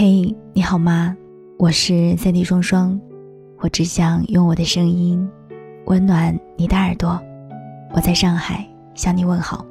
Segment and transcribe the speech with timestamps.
[0.00, 1.16] 嘿，你好吗？
[1.58, 3.00] 我是三 D 双双，
[3.58, 5.28] 我只想用我的声音
[5.86, 7.20] 温暖你的耳朵。
[7.92, 8.64] 我在上海
[8.94, 9.66] 向你问好，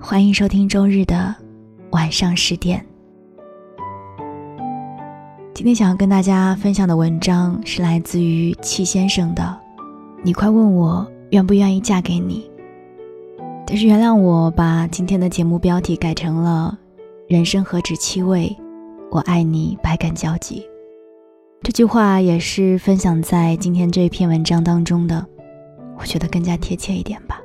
[0.00, 1.32] 欢迎收听周日的
[1.92, 2.84] 晚上十点。
[5.54, 9.56] 今天想要跟大家分享的文章是来自于戚先生的。
[10.24, 12.50] 你快问我愿不愿意嫁给你？
[13.64, 16.76] 但是原谅我把今天的节目标题改成了
[17.30, 18.52] “人生何止七味，
[19.10, 20.66] 我爱你百感交集”。
[21.62, 25.26] 这句话也是分享在今天这篇文章当中的，
[25.98, 27.40] 我觉得更加贴切一点吧。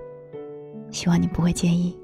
[0.92, 1.98] 希望你不会介意。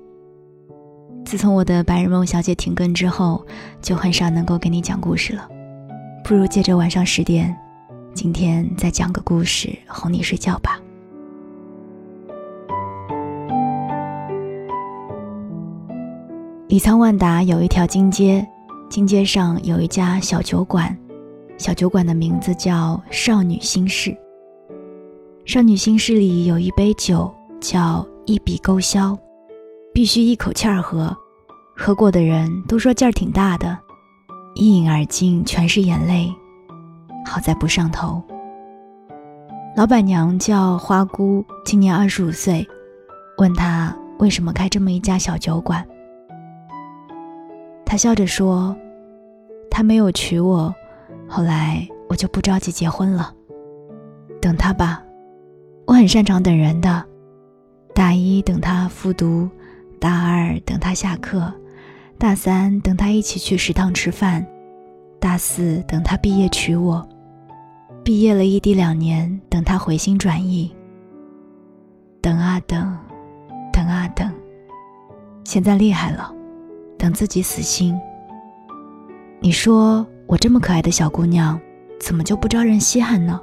[1.25, 3.45] 自从我的白日梦小姐停更之后，
[3.81, 5.47] 就很少能够给你讲故事了。
[6.23, 7.55] 不如借着晚上十点，
[8.13, 10.79] 今天再讲个故事哄你睡觉吧。
[16.69, 18.47] 李沧万达有一条金街，
[18.89, 20.97] 金街上有一家小酒馆，
[21.57, 24.15] 小酒馆的名字叫少女心事。
[25.45, 29.17] 少女心事里有一杯酒叫一笔勾销，
[29.93, 31.15] 必须一口气儿喝，
[31.75, 33.77] 喝过的人都说劲儿挺大的。
[34.55, 36.33] 一饮而尽，全是眼泪。
[37.25, 38.23] 好在不上头。
[39.75, 42.65] 老板娘叫花姑，今年二十五岁。
[43.37, 45.85] 问她为什么开这么一家小酒馆，
[47.89, 48.75] 他笑着说
[49.71, 50.75] ：“他没有娶我，
[51.25, 53.33] 后来我就不着急结婚了。
[54.41, 55.01] 等他吧，
[55.85, 57.01] 我很擅长等人的。
[57.95, 59.49] 大一等他复读，
[60.01, 61.49] 大二等他下课。”
[62.19, 64.43] 大三等他一起去食堂吃饭，
[65.19, 67.07] 大四等他毕业娶我，
[68.03, 70.75] 毕业了异地两年，等他回心转意。
[72.19, 72.97] 等啊等，
[73.71, 74.33] 等啊等，
[75.43, 76.33] 现在厉害了，
[76.97, 77.97] 等自己死心。
[79.39, 81.59] 你说我这么可爱的小姑娘，
[81.99, 83.39] 怎么就不招人稀罕呢？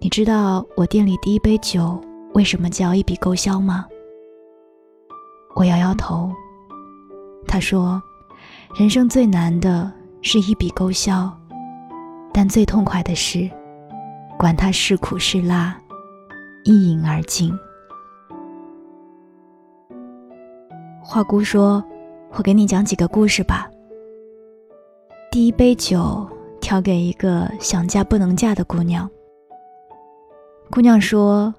[0.00, 2.00] 你知道我店里第一杯酒
[2.34, 3.86] 为什么叫一笔勾销吗？
[5.54, 6.32] 我摇摇头。
[7.46, 8.02] 他说
[8.78, 9.90] ：“人生最难的
[10.22, 11.32] 是一笔勾销，
[12.32, 13.48] 但最痛快的是，
[14.38, 15.80] 管他是苦是辣，
[16.64, 17.52] 一饮而尽。”
[21.10, 21.82] 花姑说
[22.36, 23.66] ：“我给你讲几个故事吧。
[25.32, 26.28] 第一杯酒
[26.60, 29.08] 调给一个想嫁不能嫁的姑娘。
[30.70, 31.54] 姑娘说：‘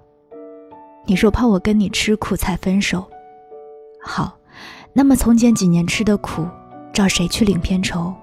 [1.04, 3.04] 你说怕我跟你吃苦才分手，
[4.00, 4.38] 好。’”
[4.94, 6.46] 那么从前几年吃的苦，
[6.94, 8.14] 找谁去领片酬？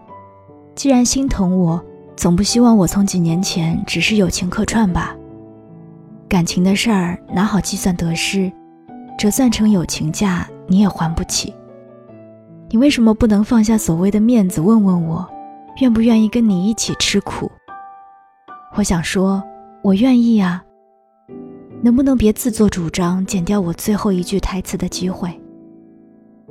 [0.77, 1.85] 既然心疼我，
[2.17, 5.17] 总不希望我从几年前只是友情客串吧？
[6.29, 8.53] 感情的事儿哪好计算得失？
[9.19, 11.55] 折算成友情价，你也还不起。
[12.69, 15.29] 你为什么不能放下所谓的面子，问问我，
[15.81, 17.51] 愿不愿意跟你一起吃苦？
[18.75, 19.43] 我想说，
[19.83, 20.63] 我愿意啊。
[21.83, 25.31] 能不能别自作主张，剪掉我最后一句台词的机会？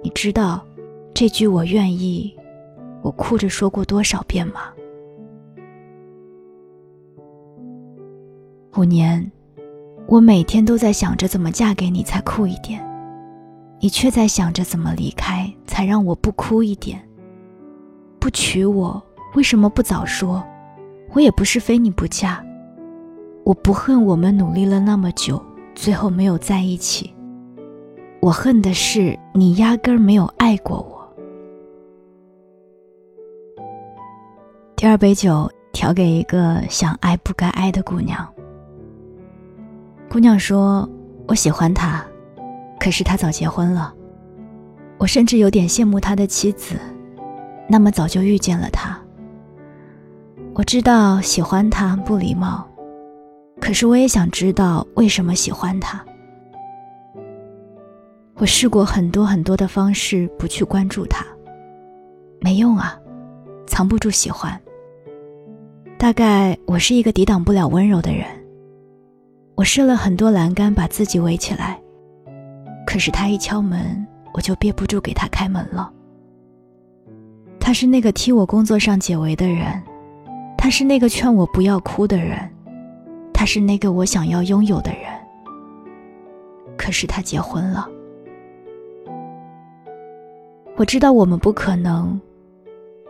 [0.03, 0.63] 你知道
[1.13, 2.33] 这句“我愿意”，
[3.01, 4.61] 我哭着说过多少遍吗？
[8.77, 9.31] 五年，
[10.07, 12.79] 我每天都在想着怎么嫁给你才酷一点，
[13.85, 16.99] 你却在想着怎么离开才让我不哭一点。
[18.19, 18.99] 不娶我，
[19.35, 20.43] 为什么不早说？
[21.13, 22.43] 我也不是非你不嫁。
[23.43, 25.39] 我不恨我们努力了那么久，
[25.75, 27.13] 最后没有在一起。
[28.21, 31.15] 我恨的是你压根儿没有爱过我。
[34.75, 38.27] 第二杯酒调给一个想爱不该爱的姑娘。
[40.09, 40.89] 姑娘说
[41.29, 42.03] ：“我喜欢他，
[42.85, 43.91] 可是他早结婚了。
[44.99, 46.75] 我甚至有点羡慕他的妻子，
[47.67, 48.95] 那么早就遇见了他。
[50.53, 52.63] 我知道喜欢他不礼貌，
[53.59, 56.05] 可是我也想知道为什么喜欢他。”
[58.37, 61.25] 我试过很多很多的方式不去关注他，
[62.39, 62.95] 没用啊，
[63.65, 64.61] 藏不住喜欢。
[65.97, 68.27] 大概我是一个抵挡不了温柔的人。
[69.55, 71.81] 我设了很多栏杆把自己围起来，
[72.85, 75.91] 可是他一敲门，我就憋不住给他开门了。
[77.59, 79.81] 他是那个替我工作上解围的人，
[80.57, 82.37] 他是那个劝我不要哭的人，
[83.33, 85.03] 他是那个我想要拥有的人。
[86.77, 87.89] 可是他结婚了。
[90.77, 92.19] 我知道我们不可能，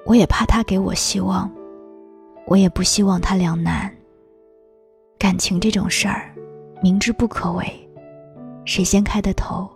[0.05, 1.51] 我也怕他给我希望，
[2.45, 3.91] 我也不希望他两难。
[5.17, 6.31] 感情这种事儿，
[6.81, 7.84] 明知不可为，
[8.65, 9.69] 谁先开的头，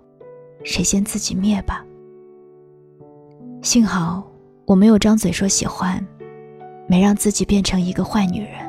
[0.63, 1.85] 谁先自己灭吧。
[3.61, 4.23] 幸好
[4.65, 6.03] 我没有张嘴说喜欢，
[6.87, 8.67] 没让自己变成一个坏女人。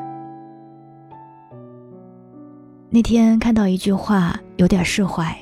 [2.90, 5.34] 那天看到一句话，有点释怀。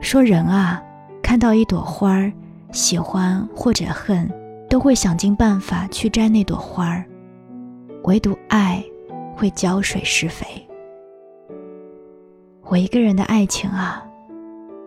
[0.00, 0.82] 说人啊，
[1.22, 2.32] 看到一朵花儿，
[2.72, 4.28] 喜欢或者恨，
[4.68, 7.04] 都会想尽办法去摘那朵花儿，
[8.04, 8.84] 唯独爱，
[9.36, 10.67] 会浇水施肥。
[12.70, 14.06] 我一个人的爱情啊，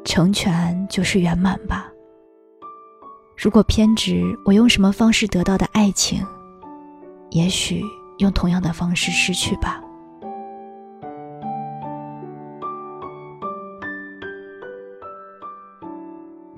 [0.05, 1.91] 成全就是圆满吧。
[3.35, 6.23] 如果偏执，我用什么方式得到的爱情，
[7.31, 7.83] 也许
[8.19, 9.81] 用同样的方式失去吧。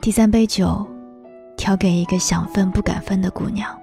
[0.01, 0.85] 第三杯酒，
[1.55, 3.73] 调给一个想分不敢分的姑娘。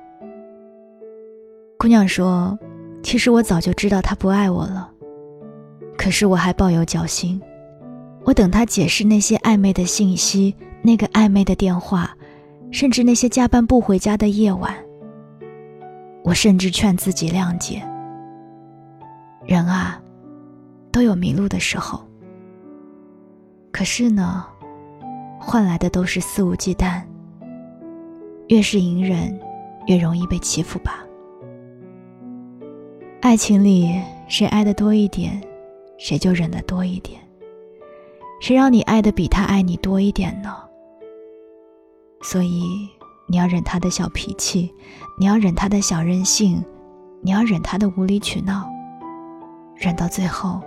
[1.78, 2.58] 姑娘说
[3.02, 4.92] ：“其实我早就知道他不爱我了。”
[6.00, 7.38] 可是我还抱有侥幸，
[8.24, 12.16] 我等他解释那些暧昧的信息，那个暧昧的电话，
[12.70, 14.74] 甚至那些加班不回家的夜晚。
[16.24, 17.82] 我甚至劝自己谅解。
[19.44, 20.00] 人啊，
[20.90, 22.02] 都有迷路的时候。
[23.70, 24.46] 可是呢，
[25.38, 27.02] 换来的都是肆无忌惮。
[28.48, 29.38] 越是隐忍，
[29.86, 31.04] 越容易被欺负吧。
[33.20, 35.38] 爱情里，谁爱的多一点？
[36.00, 37.20] 谁就忍得多一点，
[38.40, 40.56] 谁让你爱的比他爱你多一点呢？
[42.22, 42.88] 所以
[43.28, 44.74] 你要忍他的小脾气，
[45.18, 46.64] 你要忍他的小任性，
[47.20, 48.66] 你要忍他的无理取闹，
[49.76, 50.58] 忍到最后，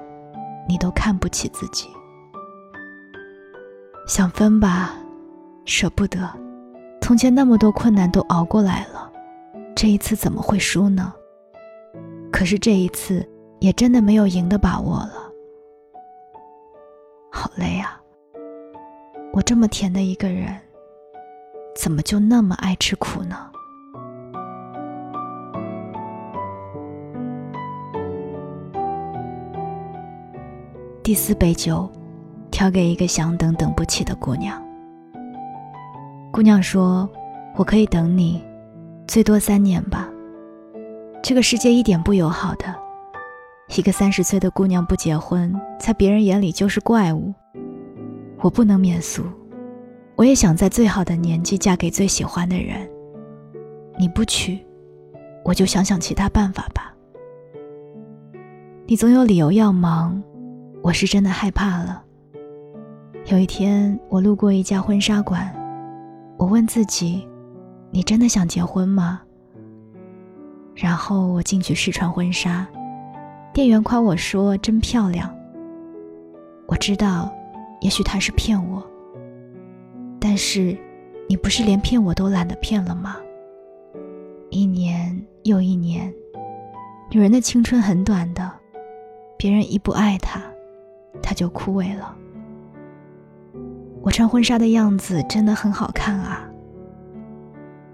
[0.69, 1.87] 你都看不起自己。
[4.07, 4.93] 想分吧，
[5.65, 6.29] 舍不得，
[7.01, 9.11] 从前那么多困难都熬过来了，
[9.75, 11.11] 这一次怎么会输呢？
[12.31, 13.27] 可是这一次
[13.59, 15.22] 也真的没有赢的把握了。
[17.43, 18.01] 好累啊！
[19.33, 20.57] 我这么甜的一个人，
[21.75, 23.35] 怎么就那么爱吃苦呢？
[31.03, 31.91] 第四杯酒，
[32.49, 34.63] 调给一个想等等不起的姑娘。
[36.31, 37.09] 姑娘说
[37.59, 38.41] ：“我可以等你，
[39.05, 40.09] 最多三年吧。”
[41.21, 42.82] 这个世界一点不友好的。
[43.75, 47.33] 一个三十岁的姑娘不结婚，在别人眼里就是怪物。
[48.39, 49.23] 我不能免俗，
[50.15, 52.87] 我也想在最好的年纪嫁给最喜欢的人。
[53.97, 54.59] 你不娶，
[55.43, 56.93] 我就想想其他办法吧。
[58.85, 60.21] 你总有理由要忙，
[60.83, 62.03] 我是真的害怕了。
[63.27, 65.51] 有一天，我路过一家婚纱馆，
[66.37, 67.27] 我问自己：
[67.89, 69.21] 你真的想结婚吗？
[70.75, 72.67] 然后我进去试穿婚纱。
[73.53, 75.31] 店员夸我说：“真漂亮。”
[76.65, 77.31] 我知道，
[77.81, 78.83] 也许他是骗我。
[80.19, 80.75] 但是，
[81.29, 83.17] 你不是连骗我都懒得骗了吗？
[84.49, 86.11] 一年又一年，
[87.11, 88.51] 女人的青春很短的，
[89.37, 90.41] 别人一不爱她，
[91.21, 92.15] 她就枯萎了。
[94.01, 96.49] 我穿婚纱的样子真的很好看啊！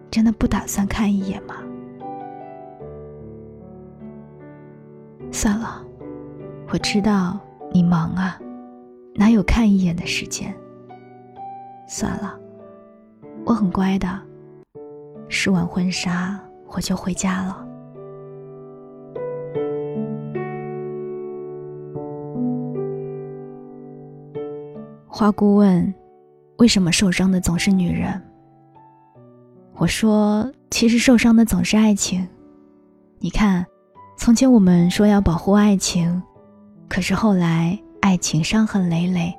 [0.10, 1.56] 真的不打算看一眼吗？
[5.32, 5.82] 算了，
[6.70, 7.40] 我知道
[7.72, 8.38] 你忙啊，
[9.16, 10.54] 哪有看一眼的时间。
[11.88, 12.38] 算了，
[13.46, 14.08] 我很乖的，
[15.30, 17.66] 试完婚纱我就回家了。
[25.08, 25.94] 花姑问
[26.60, 28.22] ：“为什么受伤的总是女人？”
[29.76, 32.28] 我说：“其实受伤的总是爱情，
[33.20, 33.66] 你看。”
[34.20, 36.22] 从前我们说要保护爱情，
[36.90, 39.34] 可是后来爱情伤痕累累，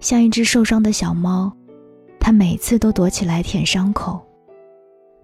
[0.00, 1.52] 像一只受伤的小猫，
[2.18, 4.26] 它每次都躲起来舔伤口。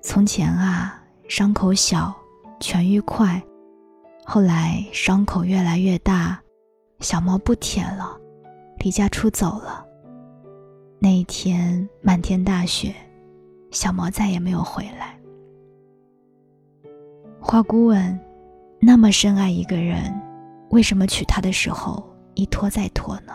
[0.03, 2.15] 从前啊，伤口小，
[2.61, 3.43] 痊愈快，
[4.27, 6.39] 后来伤口越来越大，
[7.01, 8.15] 小猫不舔了，
[8.81, 9.83] 离家出走了。
[10.99, 12.95] 那一天漫天大雪，
[13.71, 15.18] 小猫再也没有回来。
[17.41, 18.19] 花姑问
[18.81, 20.13] ：“那么深爱一个人，
[20.71, 22.05] 为什么娶她的时候
[22.35, 23.33] 一拖再拖呢？”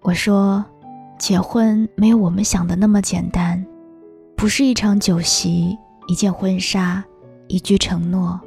[0.00, 0.64] 我说
[1.18, 3.64] ：“结婚没有我们想的那么简单，
[4.36, 5.76] 不是一场酒席、
[6.08, 7.04] 一件婚纱、
[7.46, 8.40] 一句承诺。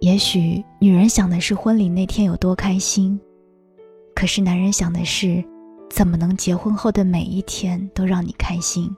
[0.00, 3.20] 也许女人想的是婚礼那天有多开心，
[4.14, 5.44] 可是男人想的是，
[5.90, 8.90] 怎么能结婚后的每一天都让你开心。”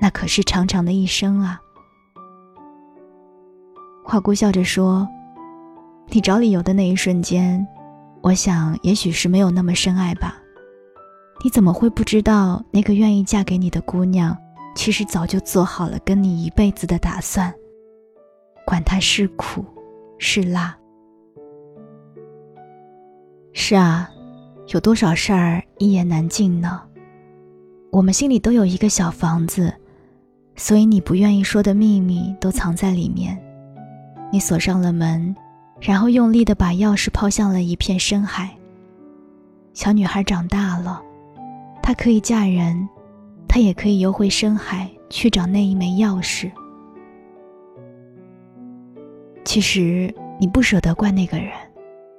[0.00, 1.60] 那可是长长的一生啊！
[4.02, 5.06] 花姑笑着说
[6.08, 7.64] ：“你找理由的那一瞬间，
[8.22, 10.36] 我想也许是没有那么深爱吧。
[11.44, 14.36] 你怎么会不知道那个愿意嫁给你的姑娘，
[14.74, 17.52] 其实早就做好了跟你一辈子的打算？
[18.66, 19.64] 管他是苦
[20.18, 20.76] 是辣。
[23.52, 24.10] 是啊，
[24.68, 26.82] 有多少事儿一言难尽呢？
[27.90, 29.74] 我们心里都有一个小房子，
[30.60, 33.34] 所以你不愿意说的秘密都藏在里面。
[34.30, 35.34] 你锁上了门，
[35.80, 38.54] 然后用力的把钥匙抛向了一片深海。
[39.72, 41.02] 小女孩长大了。
[41.82, 42.86] 她可以嫁人，
[43.48, 46.52] 她也可以游回深海去找那一枚钥匙。
[49.46, 51.52] 其实你不舍得怪那个人，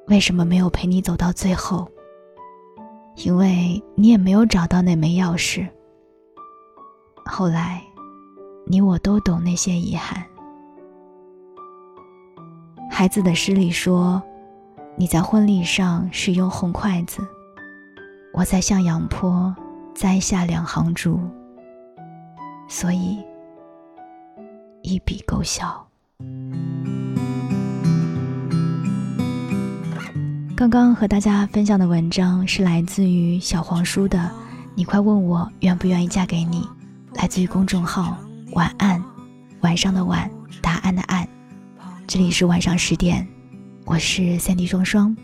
[0.08, 1.88] 为什么没有陪你走到最后？
[3.18, 5.68] 因为你也没有找到那枚钥匙。
[7.24, 7.84] 后来，
[8.66, 10.24] 你我都懂那些遗憾。
[12.90, 14.22] 孩子的诗里说
[14.96, 17.22] ：“你在婚礼上是用红筷子。”
[18.34, 19.54] 我在向阳坡
[19.94, 21.20] 栽下两行竹，
[22.70, 23.18] 所以
[24.84, 25.66] 一笔勾销。
[30.56, 34.32] 刚刚和大家分享的文章是来自于小黄书的，
[34.76, 36.66] 你快问我愿不愿意嫁给你，
[37.16, 38.16] 来自于公众号
[38.54, 39.02] 晚安，
[39.62, 40.30] 晚上的晚，
[40.62, 41.26] 答案的案。
[42.06, 43.26] 这里是晚上十点，
[43.86, 45.16] 我是三 D 双双。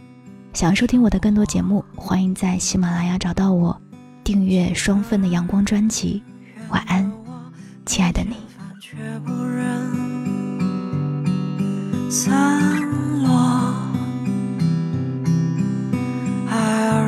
[0.53, 3.81] 想要收听我的更多节目，欢迎在喜马拉雅找到我，
[4.23, 6.23] 订阅双份的阳光专辑。
[6.69, 7.11] 晚安，
[7.85, 8.37] 亲爱的你。
[16.49, 17.06] 我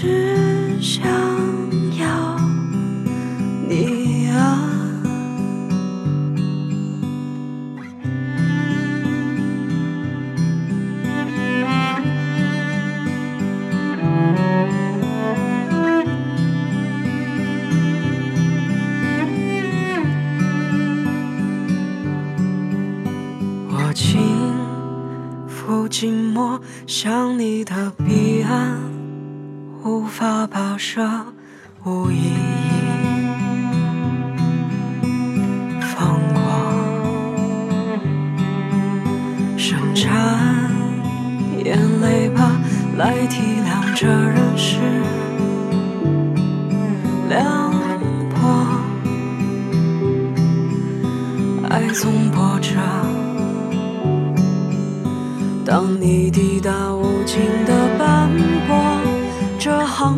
[0.00, 1.10] 只想
[1.98, 2.38] 要
[3.68, 4.62] 你啊！
[23.68, 24.20] 我轻
[25.48, 28.87] 抚寂寞，想你的彼岸。
[29.88, 31.02] 无法跋涉，
[31.82, 32.36] 无意义。
[35.80, 36.42] 放过，
[39.56, 40.10] 生产
[41.64, 42.60] 眼泪吧，
[42.98, 44.76] 来体谅这人世
[47.30, 47.72] 凉
[48.28, 48.36] 薄，
[51.70, 52.74] 爱总波折，
[55.64, 56.87] 当你抵达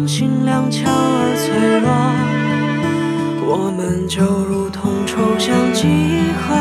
[0.00, 1.90] 这航行踉跄而脆弱，
[3.46, 5.86] 我们就如同抽象几
[6.40, 6.56] 何，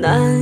[0.00, 0.41] 难